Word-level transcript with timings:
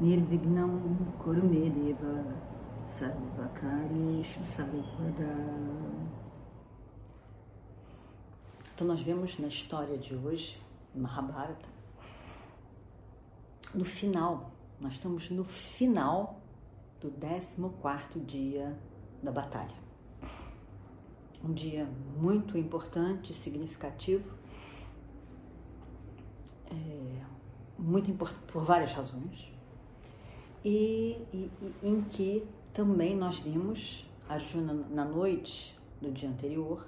Nirvignam 0.00 0.96
Kurumedeva 1.18 2.24
Sarvakarishu 2.88 4.44
Sarvada 4.44 5.78
Então 8.72 8.86
nós 8.86 9.00
vemos 9.02 9.36
na 9.40 9.48
história 9.48 9.98
de 9.98 10.14
hoje, 10.14 10.56
Mahabharata, 10.94 11.66
no 13.74 13.84
final, 13.84 14.52
nós 14.80 14.92
estamos 14.92 15.28
no 15.30 15.42
final 15.42 16.40
do 17.00 17.10
14 17.10 18.20
dia 18.20 18.78
da 19.20 19.32
batalha. 19.32 19.74
Um 21.42 21.52
dia 21.52 21.88
muito 22.16 22.56
importante, 22.56 23.34
significativo, 23.34 24.32
é, 26.70 27.24
muito 27.76 28.08
importante 28.12 28.46
por 28.52 28.64
várias 28.64 28.92
razões, 28.92 29.57
e, 30.64 31.18
e, 31.32 31.50
e 31.82 31.88
em 31.88 32.02
que 32.02 32.46
também 32.72 33.16
nós 33.16 33.38
vimos 33.38 34.04
Arjuna 34.28 34.72
na 34.90 35.04
noite 35.04 35.76
do 36.00 36.12
dia 36.12 36.28
anterior, 36.28 36.86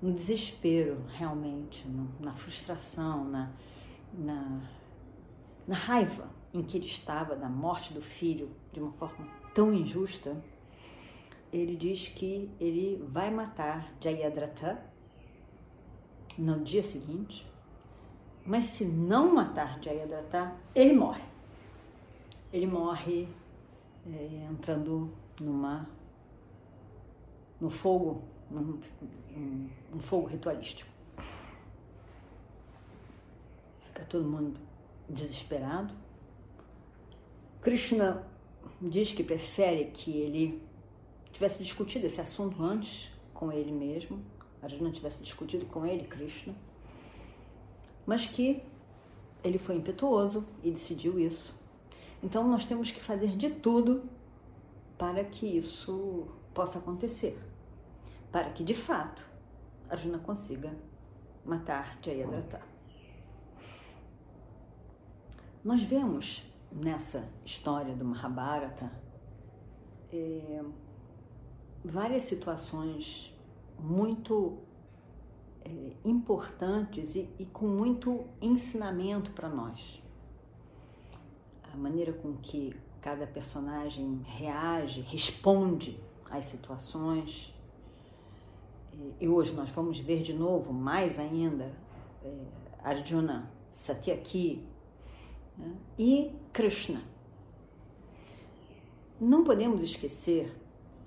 no 0.00 0.12
desespero 0.12 1.02
realmente, 1.08 1.86
no, 1.86 2.08
na 2.20 2.34
frustração, 2.34 3.24
na, 3.24 3.50
na, 4.12 4.60
na 5.66 5.74
raiva 5.74 6.28
em 6.52 6.62
que 6.62 6.78
ele 6.78 6.86
estava 6.86 7.36
da 7.36 7.48
morte 7.48 7.92
do 7.92 8.00
filho 8.00 8.50
de 8.72 8.80
uma 8.80 8.92
forma 8.92 9.26
tão 9.54 9.72
injusta, 9.72 10.36
ele 11.52 11.76
diz 11.76 12.08
que 12.08 12.50
ele 12.58 13.02
vai 13.08 13.30
matar 13.30 13.92
Jayadratha 14.00 14.78
no 16.36 16.62
dia 16.62 16.82
seguinte, 16.82 17.46
mas 18.44 18.66
se 18.66 18.84
não 18.84 19.34
matar 19.34 19.80
Jayadratha, 19.82 20.54
ele 20.74 20.94
morre. 20.94 21.22
Ele 22.52 22.66
morre 22.66 23.28
é, 24.06 24.48
entrando 24.50 25.12
numa 25.40 25.88
no 27.60 27.70
fogo, 27.70 28.22
num, 28.50 28.80
um, 29.36 29.68
um 29.94 30.00
fogo 30.00 30.26
ritualístico. 30.26 30.90
Fica 33.86 34.04
todo 34.04 34.24
mundo 34.24 34.58
desesperado. 35.08 35.94
Krishna 37.60 38.26
diz 38.80 39.12
que 39.12 39.24
prefere 39.24 39.86
que 39.86 40.10
ele 40.10 40.62
tivesse 41.32 41.62
discutido 41.62 42.06
esse 42.06 42.20
assunto 42.20 42.62
antes 42.62 43.10
com 43.34 43.52
ele 43.52 43.72
mesmo, 43.72 44.22
Arjuna 44.62 44.90
tivesse 44.90 45.22
discutido 45.22 45.66
com 45.66 45.84
ele, 45.86 46.06
Krishna, 46.06 46.54
mas 48.06 48.26
que 48.26 48.62
ele 49.44 49.58
foi 49.58 49.76
impetuoso 49.76 50.46
e 50.62 50.70
decidiu 50.70 51.18
isso. 51.18 51.54
Então 52.22 52.48
nós 52.48 52.66
temos 52.66 52.90
que 52.90 53.02
fazer 53.02 53.36
de 53.36 53.50
tudo 53.50 54.04
para 54.98 55.24
que 55.24 55.46
isso 55.46 56.26
possa 56.54 56.78
acontecer, 56.78 57.38
para 58.32 58.50
que 58.50 58.64
de 58.64 58.74
fato 58.74 59.22
Arjuna 59.88 60.18
consiga 60.18 60.74
matar 61.44 61.98
Jayadratha. 62.02 62.60
Nós 65.64 65.82
vemos 65.82 66.42
nessa 66.72 67.28
história 67.44 67.94
do 67.94 68.04
Mahabharata 68.04 68.90
é, 70.12 70.62
várias 71.84 72.24
situações 72.24 73.34
muito 73.78 74.58
é, 75.64 75.92
importantes 76.04 77.14
e, 77.14 77.28
e 77.38 77.46
com 77.46 77.66
muito 77.66 78.24
ensinamento 78.40 79.32
para 79.32 79.48
nós. 79.48 80.02
A 81.76 81.78
maneira 81.78 82.10
com 82.10 82.34
que 82.38 82.74
cada 83.02 83.26
personagem 83.26 84.22
reage, 84.24 85.02
responde 85.02 86.00
às 86.30 86.46
situações. 86.46 87.54
E 89.20 89.28
hoje 89.28 89.52
nós 89.52 89.68
vamos 89.68 89.98
ver 89.98 90.22
de 90.22 90.32
novo, 90.32 90.72
mais 90.72 91.18
ainda, 91.18 91.70
é, 92.24 92.34
Arjuna, 92.82 93.50
Satyaki 93.70 94.66
né? 95.58 95.76
e 95.98 96.32
Krishna. 96.50 97.02
Não 99.20 99.44
podemos 99.44 99.82
esquecer 99.82 100.56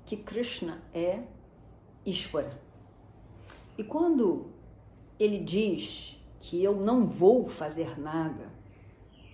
que 0.05 0.17
Krishna 0.17 0.83
é 0.93 1.23
Ishvara. 2.05 2.61
E 3.75 3.83
quando 3.83 4.51
ele 5.19 5.39
diz 5.39 6.15
que 6.39 6.63
eu 6.63 6.75
não 6.75 7.07
vou 7.07 7.49
fazer 7.49 7.99
nada, 7.99 8.58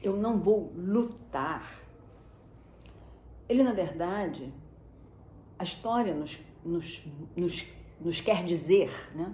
eu 0.01 0.15
não 0.15 0.39
vou 0.39 0.71
lutar, 0.75 1.81
ele 3.47 3.63
na 3.63 3.73
verdade, 3.73 4.51
a 5.57 5.63
história 5.63 6.13
nos, 6.13 6.37
nos, 6.63 7.01
nos, 7.35 7.67
nos 7.99 8.21
quer 8.21 8.43
dizer 8.45 8.91
né, 9.15 9.33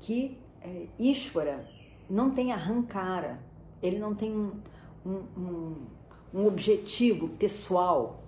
que 0.00 0.38
é, 0.62 0.86
Ishvara 0.98 1.68
não 2.08 2.30
tem 2.30 2.52
arrancara, 2.52 3.40
ele 3.82 3.98
não 3.98 4.14
tem 4.14 4.32
um, 4.32 4.60
um, 5.04 5.76
um 6.32 6.46
objetivo 6.46 7.28
pessoal 7.30 8.22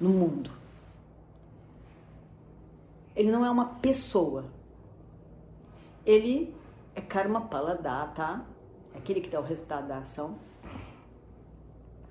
no 0.00 0.10
mundo. 0.10 0.50
Ele 3.14 3.30
não 3.30 3.44
é 3.44 3.50
uma 3.50 3.66
pessoa. 3.76 4.44
Ele 6.04 6.54
é 6.94 7.00
karma 7.00 7.40
paladata, 7.42 8.44
aquele 8.98 9.20
que 9.20 9.28
dá 9.28 9.40
o 9.40 9.44
resultado 9.44 9.88
da 9.88 9.98
ação. 9.98 10.38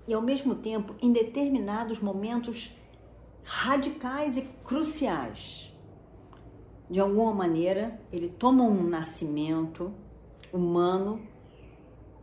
E 0.08 0.14
ao 0.14 0.22
mesmo 0.22 0.56
tempo, 0.56 0.96
em 1.02 1.12
determinados 1.12 2.00
momentos 2.00 2.72
radicais 3.44 4.38
e 4.38 4.44
cruciais, 4.64 5.72
de 6.90 7.00
alguma 7.00 7.34
maneira, 7.34 8.00
ele 8.12 8.30
toma 8.30 8.64
um 8.64 8.84
nascimento 8.84 9.92
humano 10.54 11.22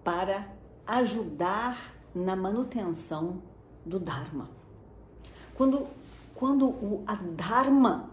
para 0.04 0.48
ajudar 0.86 1.94
na 2.14 2.36
manutenção 2.36 3.42
do 3.84 3.98
Dharma. 3.98 4.48
Quando, 5.54 5.86
quando 6.34 6.66
o 6.66 7.02
a 7.06 7.14
Dharma 7.14 8.10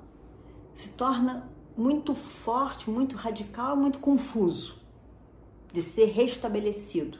se 0.73 0.89
torna 0.93 1.47
muito 1.77 2.15
forte, 2.15 2.89
muito 2.89 3.15
radical, 3.15 3.75
muito 3.75 3.99
confuso 3.99 4.78
de 5.71 5.81
ser 5.81 6.05
restabelecido. 6.05 7.19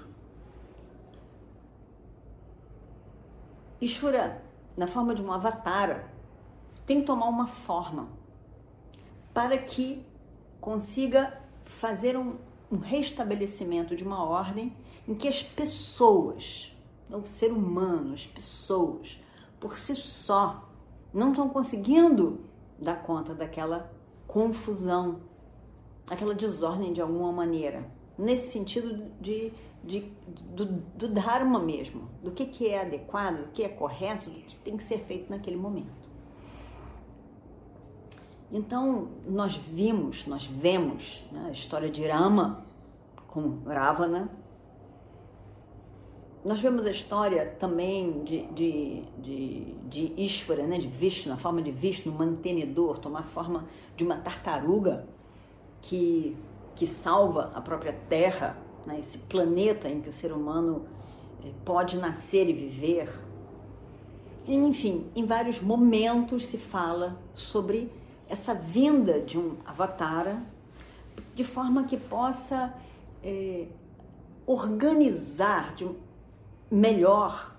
Ishvara, 3.81 4.43
na 4.75 4.87
forma 4.87 5.15
de 5.15 5.21
um 5.21 5.31
avatara, 5.31 6.11
tem 6.85 7.01
que 7.01 7.07
tomar 7.07 7.27
uma 7.27 7.47
forma 7.47 8.09
para 9.33 9.57
que 9.57 10.05
consiga 10.59 11.39
fazer 11.63 12.17
um, 12.17 12.35
um 12.71 12.77
restabelecimento 12.77 13.95
de 13.95 14.03
uma 14.03 14.23
ordem 14.23 14.75
em 15.07 15.15
que 15.15 15.27
as 15.27 15.41
pessoas, 15.41 16.75
o 17.09 17.25
ser 17.25 17.51
humano, 17.51 18.13
as 18.13 18.25
pessoas, 18.25 19.19
por 19.59 19.77
si 19.77 19.95
só, 19.95 20.67
não 21.13 21.31
estão 21.31 21.47
conseguindo 21.49 22.41
dar 22.77 23.03
conta 23.03 23.33
daquela 23.33 23.91
confusão, 24.27 25.21
aquela 26.07 26.33
desordem 26.33 26.93
de 26.93 27.01
alguma 27.01 27.31
maneira, 27.31 27.89
nesse 28.19 28.51
sentido 28.51 29.09
de, 29.19 29.51
de 29.83 30.11
do, 30.53 30.65
do 30.65 31.07
Dharma 31.07 31.57
mesmo, 31.57 32.09
do 32.21 32.31
que, 32.31 32.45
que 32.45 32.67
é 32.67 32.81
adequado, 32.81 33.45
do 33.45 33.51
que 33.51 33.63
é 33.63 33.69
correto, 33.69 34.29
do 34.29 34.35
que 34.41 34.55
tem 34.57 34.75
que 34.75 34.83
ser 34.83 34.99
feito 34.99 35.29
naquele 35.29 35.55
momento. 35.55 36.09
Então, 38.51 39.09
nós 39.27 39.55
vimos, 39.55 40.25
nós 40.27 40.45
vemos 40.45 41.23
né, 41.31 41.45
a 41.47 41.51
história 41.51 41.89
de 41.89 42.05
Rama 42.05 42.65
com 43.27 43.59
Ravana, 43.65 44.29
nós 46.43 46.59
vemos 46.59 46.85
a 46.85 46.91
história 46.91 47.45
também 47.59 48.23
de, 48.23 48.45
de, 48.47 49.03
de, 49.19 49.73
de 49.87 50.13
Ishvara, 50.17 50.65
né, 50.65 50.79
de 50.79 50.87
Vishnu, 50.87 51.31
na 51.31 51.37
forma 51.37 51.61
de 51.61 51.69
Vishnu, 51.69 52.11
mantenedor, 52.11 52.97
tomar 52.97 53.23
forma 53.27 53.65
de 53.95 54.03
uma 54.03 54.17
tartaruga 54.17 55.05
que, 55.81 56.35
que 56.79 56.87
salva 56.87 57.51
a 57.53 57.59
própria 57.59 57.91
Terra, 58.07 58.55
né, 58.85 59.01
esse 59.01 59.17
planeta 59.17 59.89
em 59.89 59.99
que 59.99 60.07
o 60.07 60.13
ser 60.13 60.31
humano 60.31 60.85
pode 61.65 61.97
nascer 61.97 62.47
e 62.49 62.53
viver. 62.53 63.19
Enfim, 64.47 65.11
em 65.13 65.25
vários 65.25 65.61
momentos 65.61 66.47
se 66.47 66.57
fala 66.57 67.19
sobre 67.33 67.91
essa 68.29 68.53
vinda 68.53 69.19
de 69.19 69.37
um 69.37 69.57
avatara 69.65 70.41
de 71.35 71.43
forma 71.43 71.83
que 71.83 71.97
possa 71.97 72.73
é, 73.21 73.67
organizar 74.47 75.75
de 75.75 75.85
melhor 76.71 77.57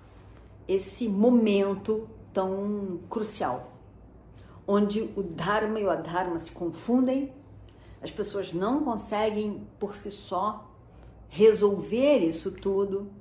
esse 0.67 1.07
momento 1.07 2.09
tão 2.33 3.01
crucial, 3.07 3.71
onde 4.65 5.01
o 5.15 5.21
Dharma 5.21 5.79
e 5.79 5.83
o 5.83 5.91
Adharma 5.91 6.39
se 6.39 6.51
confundem, 6.51 7.31
as 8.01 8.11
pessoas 8.11 8.51
não 8.51 8.83
conseguem 8.83 9.67
por 9.79 9.95
si 9.95 10.09
só 10.09 10.67
resolver 11.29 12.17
isso 12.19 12.51
tudo, 12.51 13.11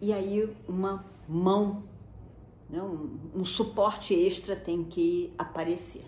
e 0.00 0.12
aí 0.12 0.54
uma 0.68 1.04
mão, 1.28 1.84
né, 2.68 2.82
um, 2.82 3.18
um 3.34 3.44
suporte 3.44 4.14
extra 4.14 4.56
tem 4.56 4.84
que 4.84 5.32
aparecer. 5.38 6.04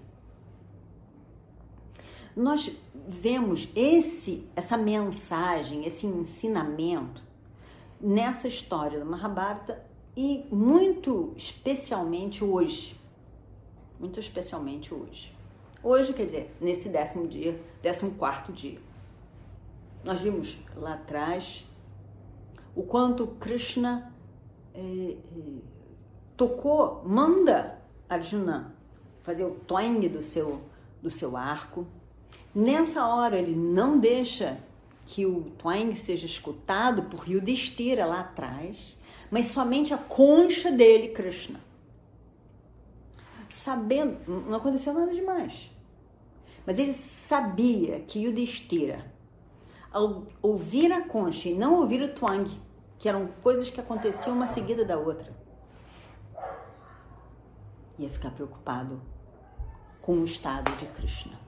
Nós 2.34 2.70
vemos 2.94 3.68
esse, 3.74 4.48
essa 4.54 4.76
mensagem, 4.76 5.84
esse 5.86 6.06
ensinamento 6.06 7.22
nessa 8.00 8.46
história 8.46 9.00
do 9.00 9.06
Mahabharata 9.06 9.84
e 10.16 10.44
muito 10.50 11.32
especialmente 11.36 12.44
hoje. 12.44 12.96
Muito 13.98 14.20
especialmente 14.20 14.94
hoje. 14.94 15.37
Hoje, 15.82 16.12
quer 16.12 16.24
dizer, 16.24 16.56
nesse 16.60 16.88
décimo 16.88 17.28
dia, 17.28 17.58
décimo 17.80 18.12
quarto 18.12 18.52
dia. 18.52 18.78
Nós 20.02 20.20
vimos 20.20 20.58
lá 20.76 20.94
atrás 20.94 21.64
o 22.74 22.82
quanto 22.82 23.26
Krishna 23.26 24.12
é, 24.74 24.80
é, 24.80 25.16
tocou, 26.36 27.02
manda 27.04 27.78
Arjuna 28.08 28.74
fazer 29.22 29.44
o 29.44 29.50
twang 29.66 30.08
do 30.08 30.22
seu, 30.22 30.62
do 31.02 31.10
seu 31.10 31.36
arco. 31.36 31.86
Nessa 32.54 33.06
hora 33.06 33.36
ele 33.36 33.54
não 33.54 33.98
deixa 33.98 34.58
que 35.06 35.26
o 35.26 35.50
twang 35.58 35.94
seja 35.96 36.26
escutado 36.26 37.04
por 37.04 37.28
Yudhishthira 37.28 38.04
lá 38.04 38.20
atrás, 38.20 38.76
mas 39.30 39.46
somente 39.46 39.94
a 39.94 39.98
concha 39.98 40.70
dele, 40.70 41.08
Krishna. 41.08 41.60
Sabendo, 43.48 44.18
não 44.48 44.56
aconteceu 44.56 44.92
nada 44.92 45.12
demais. 45.12 45.70
Mas 46.66 46.78
ele 46.78 46.94
sabia 46.94 48.00
que 48.00 48.20
Yudhishthira, 48.20 49.10
ao 49.90 50.26
ouvir 50.42 50.92
a 50.92 51.02
concha 51.02 51.48
e 51.48 51.54
não 51.54 51.80
ouvir 51.80 52.02
o 52.02 52.14
twang, 52.14 52.50
que 52.98 53.08
eram 53.08 53.28
coisas 53.42 53.70
que 53.70 53.80
aconteciam 53.80 54.36
uma 54.36 54.46
seguida 54.46 54.84
da 54.84 54.98
outra, 54.98 55.32
ia 57.98 58.08
ficar 58.08 58.30
preocupado 58.30 59.00
com 60.02 60.12
o 60.20 60.24
estado 60.24 60.70
de 60.76 60.86
Krishna. 60.86 61.38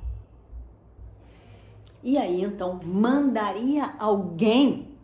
E 2.02 2.16
aí 2.16 2.42
então 2.42 2.80
mandaria 2.82 3.94
alguém 3.98 4.96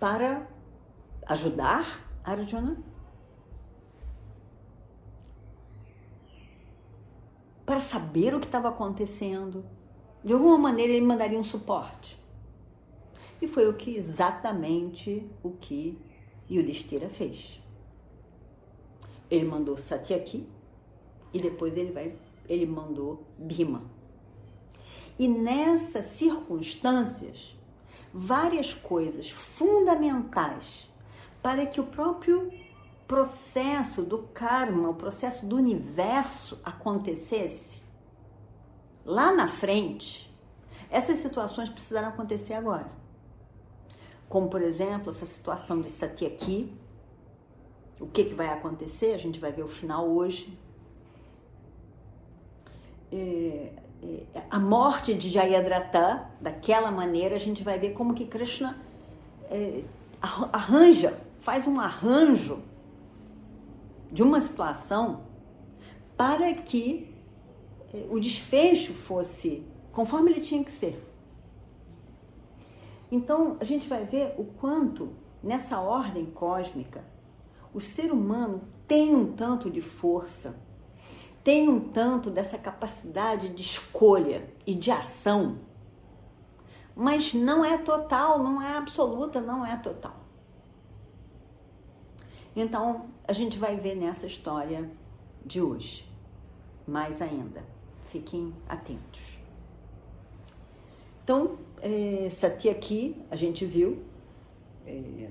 para 0.00 0.46
ajudar 1.26 2.02
Arjuna? 2.24 2.76
Para 7.72 7.80
saber 7.80 8.34
o 8.34 8.38
que 8.38 8.44
estava 8.44 8.68
acontecendo. 8.68 9.64
De 10.22 10.30
alguma 10.34 10.58
maneira 10.58 10.92
ele 10.92 11.06
mandaria 11.06 11.38
um 11.38 11.42
suporte. 11.42 12.20
E 13.40 13.48
foi 13.48 13.66
o 13.66 13.72
que 13.72 13.96
exatamente 13.96 15.26
o 15.42 15.52
que 15.52 15.98
Yudhishthira 16.50 17.08
fez. 17.08 17.58
Ele 19.30 19.46
mandou 19.46 19.78
Satyaki 19.78 20.46
e 21.32 21.40
depois 21.40 21.74
ele 21.74 21.92
vai 21.92 22.12
ele 22.46 22.66
mandou 22.66 23.24
Bhima. 23.38 23.84
E 25.18 25.26
nessas 25.26 26.04
circunstâncias, 26.08 27.56
várias 28.12 28.74
coisas 28.74 29.30
fundamentais 29.30 30.90
para 31.40 31.64
que 31.64 31.80
o 31.80 31.86
próprio 31.86 32.52
processo 33.12 34.02
do 34.02 34.20
karma, 34.32 34.88
o 34.88 34.94
processo 34.94 35.44
do 35.44 35.56
universo 35.56 36.58
acontecesse 36.64 37.82
lá 39.04 39.30
na 39.34 39.46
frente, 39.46 40.34
essas 40.90 41.18
situações 41.18 41.68
precisaram 41.68 42.08
acontecer 42.08 42.54
agora. 42.54 42.86
Como, 44.30 44.48
por 44.48 44.62
exemplo, 44.62 45.10
essa 45.10 45.26
situação 45.26 45.82
de 45.82 45.90
Satyaki. 45.90 46.72
O 48.00 48.06
que, 48.06 48.24
que 48.24 48.34
vai 48.34 48.48
acontecer? 48.48 49.12
A 49.12 49.18
gente 49.18 49.38
vai 49.38 49.52
ver 49.52 49.62
o 49.62 49.68
final 49.68 50.08
hoje. 50.08 50.58
É, 53.12 53.72
é, 54.02 54.42
a 54.50 54.58
morte 54.58 55.12
de 55.12 55.28
Jayadratha, 55.28 56.30
daquela 56.40 56.90
maneira, 56.90 57.36
a 57.36 57.38
gente 57.38 57.62
vai 57.62 57.78
ver 57.78 57.92
como 57.92 58.14
que 58.14 58.24
Krishna 58.24 58.74
é, 59.50 59.82
arranja, 60.50 61.20
faz 61.40 61.68
um 61.68 61.78
arranjo 61.78 62.71
de 64.12 64.22
uma 64.22 64.40
situação 64.40 65.24
para 66.16 66.52
que 66.54 67.12
é, 67.92 68.06
o 68.10 68.20
desfecho 68.20 68.92
fosse 68.92 69.66
conforme 69.90 70.30
ele 70.30 70.40
tinha 70.40 70.62
que 70.62 70.72
ser. 70.72 71.02
Então, 73.10 73.56
a 73.60 73.64
gente 73.64 73.88
vai 73.88 74.04
ver 74.04 74.34
o 74.38 74.44
quanto, 74.44 75.12
nessa 75.42 75.80
ordem 75.80 76.26
cósmica, 76.26 77.04
o 77.74 77.80
ser 77.80 78.12
humano 78.12 78.62
tem 78.86 79.14
um 79.14 79.32
tanto 79.32 79.70
de 79.70 79.80
força 79.80 80.56
tem 81.44 81.68
um 81.68 81.80
tanto 81.80 82.30
dessa 82.30 82.56
capacidade 82.56 83.48
de 83.48 83.62
escolha 83.62 84.48
e 84.66 84.74
de 84.74 84.90
ação, 84.90 85.58
mas 86.94 87.34
não 87.34 87.64
é 87.64 87.78
total, 87.78 88.42
não 88.42 88.62
é 88.62 88.76
absoluta, 88.76 89.40
não 89.40 89.66
é 89.66 89.76
total. 89.76 90.21
Então, 92.54 93.06
a 93.26 93.32
gente 93.32 93.58
vai 93.58 93.76
ver 93.76 93.94
nessa 93.94 94.26
história 94.26 94.90
de 95.44 95.60
hoje, 95.60 96.06
mais 96.86 97.22
ainda. 97.22 97.64
Fiquem 98.10 98.52
atentos. 98.68 99.22
Então, 101.24 101.56
é, 101.80 102.28
aqui, 102.68 103.16
a 103.30 103.36
gente 103.36 103.64
viu, 103.64 104.02
é, 104.86 105.30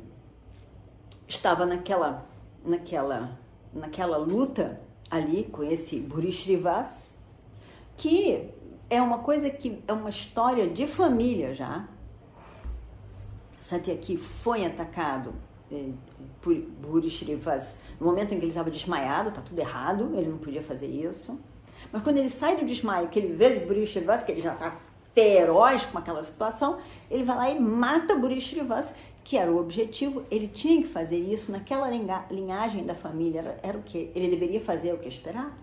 estava 1.27 1.65
naquela, 1.65 2.25
naquela, 2.65 3.37
naquela 3.71 4.17
luta 4.17 4.81
ali 5.09 5.43
com 5.43 5.63
esse 5.63 5.99
Burishrivas, 5.99 7.19
que 7.97 8.49
é 8.89 8.99
uma 8.99 9.19
coisa 9.19 9.49
que 9.51 9.81
é 9.87 9.93
uma 9.93 10.09
história 10.09 10.67
de 10.67 10.87
família 10.87 11.53
já. 11.53 11.87
Satyaki 13.59 14.17
foi 14.17 14.65
atacado 14.65 15.35
é, 15.71 15.89
por 16.41 16.55
Burishrivas 16.55 17.79
no 17.99 18.07
momento 18.07 18.33
em 18.33 18.37
que 18.37 18.45
ele 18.45 18.51
estava 18.51 18.69
desmaiado, 18.69 19.29
está 19.29 19.41
tudo 19.41 19.59
errado, 19.59 20.11
ele 20.15 20.29
não 20.29 20.37
podia 20.37 20.61
fazer 20.61 20.87
isso. 20.87 21.39
Mas 21.91 22.03
quando 22.03 22.17
ele 22.17 22.29
sai 22.29 22.57
do 22.57 22.65
desmaio, 22.65 23.07
que 23.09 23.19
ele 23.19 23.33
vê 23.33 23.59
Burishrivas, 23.59 24.23
que 24.23 24.31
ele 24.31 24.41
já 24.41 24.53
está 24.53 24.77
feroz 25.13 25.85
com 25.85 25.97
aquela 25.97 26.23
situação, 26.23 26.79
ele 27.09 27.23
vai 27.23 27.35
lá 27.35 27.49
e 27.51 27.59
mata 27.59 28.15
Burishrivas 28.15 28.95
que 29.23 29.37
era 29.37 29.51
o 29.51 29.59
objetivo, 29.59 30.23
ele 30.31 30.47
tinha 30.47 30.81
que 30.81 30.87
fazer 30.87 31.17
isso 31.17 31.51
naquela 31.51 31.89
linhagem 32.29 32.85
da 32.85 32.95
família. 32.95 33.39
Era, 33.39 33.59
era 33.61 33.77
o 33.77 33.83
que? 33.83 34.11
Ele 34.15 34.29
deveria 34.29 34.59
fazer 34.59 34.93
o 34.93 34.97
que 34.97 35.07
esperado. 35.07 35.53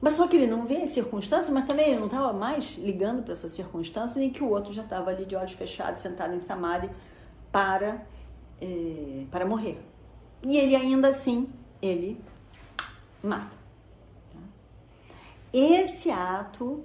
Mas 0.00 0.14
só 0.14 0.28
que 0.28 0.36
ele 0.36 0.46
não 0.46 0.66
vê 0.66 0.76
as 0.76 0.90
circunstâncias, 0.90 1.52
mas 1.52 1.66
também 1.66 1.88
ele 1.88 1.98
não 1.98 2.06
estava 2.06 2.32
mais 2.32 2.76
ligando 2.78 3.22
para 3.22 3.32
essas 3.32 3.52
circunstâncias 3.52 4.18
em 4.18 4.30
que 4.30 4.44
o 4.44 4.50
outro 4.50 4.72
já 4.72 4.82
estava 4.82 5.10
ali 5.10 5.24
de 5.24 5.34
olhos 5.34 5.52
fechados, 5.52 6.00
sentado 6.00 6.34
em 6.34 6.40
samadhi 6.40 6.90
para, 7.54 8.04
é, 8.60 9.26
para 9.30 9.46
morrer. 9.46 9.80
E 10.42 10.56
ele 10.56 10.74
ainda 10.74 11.06
assim, 11.06 11.48
ele 11.80 12.20
mata. 13.22 13.56
Tá? 14.32 14.40
Esse 15.52 16.10
ato 16.10 16.82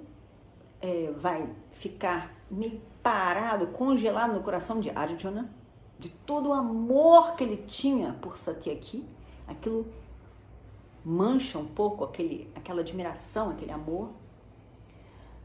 é, 0.80 1.10
vai 1.16 1.50
ficar 1.72 2.32
meio 2.48 2.80
parado, 3.02 3.66
congelado 3.66 4.34
no 4.34 4.44
coração 4.44 4.78
de 4.78 4.90
Arjuna, 4.90 5.50
de 5.98 6.08
todo 6.08 6.50
o 6.50 6.52
amor 6.52 7.34
que 7.34 7.42
ele 7.42 7.64
tinha 7.66 8.12
por 8.20 8.38
Satyaki, 8.38 9.04
aquilo 9.48 9.92
mancha 11.04 11.58
um 11.58 11.66
pouco 11.66 12.04
aquele, 12.04 12.48
aquela 12.54 12.82
admiração, 12.82 13.50
aquele 13.50 13.72
amor. 13.72 14.10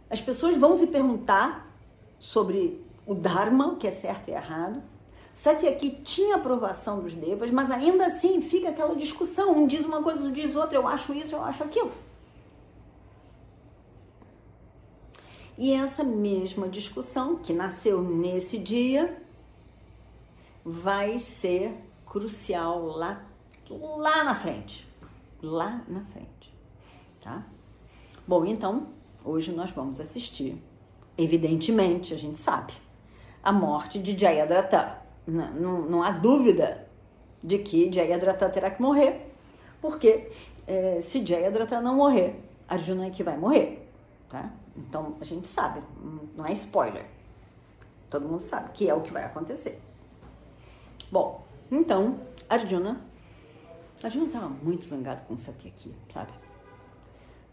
As 0.07 0.21
pessoas 0.21 0.55
vão 0.55 0.75
se 0.75 0.85
perguntar 0.85 1.67
sobre 2.19 2.85
o 3.07 3.15
Dharma, 3.15 3.69
o 3.69 3.77
que 3.77 3.87
é 3.87 3.91
certo 3.91 4.29
e 4.29 4.31
errado. 4.31 4.83
Satyaki 5.35 5.91
tinha 6.05 6.37
aprovação 6.37 7.01
dos 7.01 7.13
devas, 7.13 7.51
mas 7.51 7.69
ainda 7.69 8.05
assim 8.05 8.41
fica 8.41 8.69
aquela 8.69 8.95
discussão. 8.95 9.51
Um 9.51 9.67
diz 9.67 9.85
uma 9.85 10.01
coisa, 10.01 10.23
outro 10.23 10.31
diz 10.31 10.55
outra, 10.55 10.77
eu 10.77 10.87
acho 10.87 11.13
isso, 11.13 11.35
eu 11.35 11.43
acho 11.43 11.61
aquilo. 11.61 11.91
E 15.57 15.73
essa 15.73 16.05
mesma 16.05 16.69
discussão, 16.69 17.35
que 17.35 17.51
nasceu 17.51 18.01
nesse 18.01 18.57
dia, 18.57 19.21
vai 20.63 21.19
ser 21.19 21.73
crucial 22.05 22.85
lá, 22.85 23.25
lá 23.69 24.23
na 24.23 24.35
frente. 24.35 24.87
Lá 25.41 25.83
na 25.87 26.01
frente, 26.05 26.53
tá? 27.21 27.45
Bom, 28.25 28.45
então, 28.45 28.87
hoje 29.23 29.51
nós 29.51 29.69
vamos 29.71 29.99
assistir, 29.99 30.57
evidentemente, 31.17 32.13
a 32.13 32.17
gente 32.17 32.39
sabe, 32.39 32.73
a 33.43 33.51
morte 33.51 33.99
de 33.99 34.17
Jayadratha. 34.17 35.04
Não, 35.27 35.81
não, 35.81 36.03
há 36.03 36.11
dúvida 36.11 36.87
de 37.43 37.57
que 37.59 37.91
Jayadratha 37.91 38.49
terá 38.49 38.69
que 38.69 38.81
morrer, 38.81 39.33
porque 39.81 40.31
é, 40.67 41.01
se 41.01 41.25
Jayadratha 41.25 41.81
não 41.81 41.95
morrer, 41.95 42.39
Arjuna 42.67 43.07
é 43.07 43.09
que 43.09 43.23
vai 43.23 43.37
morrer, 43.37 43.89
tá? 44.29 44.51
Então 44.75 45.15
a 45.19 45.23
gente 45.23 45.47
sabe, 45.47 45.81
não 46.35 46.45
é 46.45 46.53
spoiler. 46.53 47.05
Todo 48.09 48.27
mundo 48.27 48.41
sabe 48.41 48.69
que 48.73 48.89
é 48.89 48.93
o 48.93 49.01
que 49.01 49.11
vai 49.11 49.23
acontecer. 49.23 49.81
Bom, 51.11 51.43
então 51.71 52.19
Arjuna, 52.47 53.01
Arjuna 54.03 54.25
estava 54.27 54.47
muito 54.47 54.85
zangado 54.85 55.21
com 55.27 55.37
Satyaki, 55.37 55.93
sabe? 56.13 56.31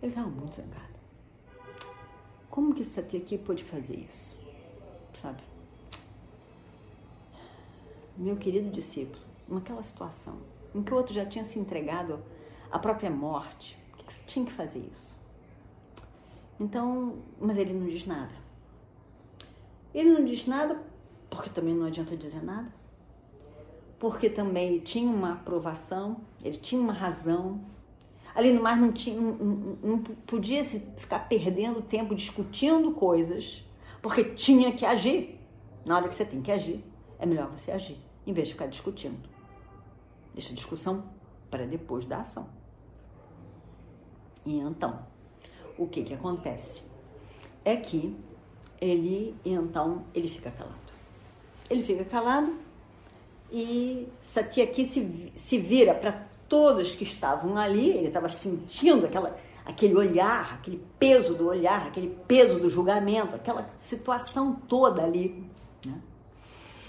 Ele 0.02 0.10
estava 0.10 0.28
muito 0.28 0.56
zangado. 0.56 0.92
Como 2.50 2.74
que 2.74 2.84
Satyaki 2.84 3.38
pôde 3.38 3.64
fazer 3.64 3.94
isso, 3.94 4.36
sabe? 5.22 5.51
Meu 8.16 8.37
querido 8.37 8.71
discípulo, 8.71 9.23
naquela 9.49 9.83
situação 9.83 10.38
em 10.75 10.83
que 10.83 10.92
o 10.92 10.97
outro 10.97 11.14
já 11.14 11.25
tinha 11.26 11.45
se 11.45 11.59
entregado 11.59 12.19
à 12.71 12.78
própria 12.78 13.11
morte, 13.11 13.78
por 13.90 14.04
que 14.04 14.12
você 14.12 14.23
tinha 14.26 14.45
que 14.45 14.52
fazer 14.52 14.81
isso? 14.81 15.12
Então, 16.59 17.16
mas 17.40 17.57
ele 17.57 17.73
não 17.73 17.87
diz 17.87 18.07
nada. 18.07 18.33
Ele 19.95 20.11
não 20.11 20.25
diz 20.25 20.47
nada 20.47 20.81
porque 21.28 21.50
também 21.50 21.75
não 21.75 21.87
adianta 21.87 22.16
dizer 22.16 22.42
nada. 22.42 22.73
Porque 23.99 24.28
também 24.28 24.81
tinha 24.81 25.11
uma 25.11 25.33
aprovação, 25.33 26.19
ele 26.42 26.59
tinha 26.59 26.81
uma 26.81 26.92
razão. 26.92 27.61
Ali 28.35 28.52
no 28.52 28.62
mais 28.62 28.81
não, 28.81 28.92
tinha, 28.92 29.21
não, 29.21 29.78
não 29.83 29.99
podia 29.99 30.64
se 30.64 30.81
ficar 30.97 31.21
perdendo 31.28 31.83
tempo 31.83 32.14
discutindo 32.14 32.92
coisas, 32.92 33.64
porque 34.00 34.25
tinha 34.25 34.73
que 34.73 34.85
agir. 34.85 35.38
Na 35.85 35.97
hora 35.97 36.09
que 36.09 36.14
você 36.14 36.25
tem 36.25 36.40
que 36.40 36.50
agir, 36.50 36.85
é 37.22 37.26
melhor 37.26 37.48
você 37.48 37.70
agir, 37.70 37.96
em 38.26 38.32
vez 38.32 38.48
de 38.48 38.54
ficar 38.54 38.66
discutindo. 38.66 39.16
Deixa 40.34 40.52
a 40.52 40.56
discussão 40.56 41.04
para 41.48 41.64
depois 41.64 42.04
da 42.04 42.18
ação. 42.18 42.48
E 44.44 44.58
então, 44.58 45.06
o 45.78 45.86
que 45.86 46.02
que 46.02 46.14
acontece? 46.14 46.82
É 47.64 47.76
que 47.76 48.16
ele, 48.80 49.36
então, 49.44 50.04
ele 50.12 50.28
fica 50.28 50.50
calado. 50.50 50.74
Ele 51.70 51.84
fica 51.84 52.04
calado 52.04 52.58
e 53.52 54.08
Satyaki 54.20 54.84
se, 54.84 55.32
se 55.36 55.58
vira 55.58 55.94
para 55.94 56.26
todos 56.48 56.90
que 56.90 57.04
estavam 57.04 57.56
ali, 57.56 57.90
ele 57.90 58.08
estava 58.08 58.28
sentindo 58.28 59.06
aquela, 59.06 59.38
aquele 59.64 59.94
olhar, 59.94 60.54
aquele 60.54 60.84
peso 60.98 61.34
do 61.36 61.46
olhar, 61.46 61.86
aquele 61.86 62.18
peso 62.26 62.58
do 62.58 62.68
julgamento, 62.68 63.36
aquela 63.36 63.70
situação 63.78 64.56
toda 64.66 65.04
ali. 65.04 65.46
Né? 65.86 65.94